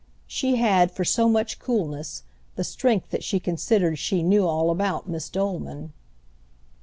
She 0.25 0.55
had, 0.55 0.91
for 0.91 1.05
so 1.05 1.29
much 1.29 1.59
coolness, 1.59 2.23
the 2.55 2.63
strength 2.63 3.11
that 3.11 3.23
she 3.23 3.39
considered 3.39 3.99
she 3.99 4.23
knew 4.23 4.47
all 4.47 4.71
about 4.71 5.07
Miss 5.07 5.29
Dolman. 5.29 5.93